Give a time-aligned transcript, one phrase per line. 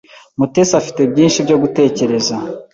[0.39, 2.35] Mutesi afite byinshi byo gutekereza.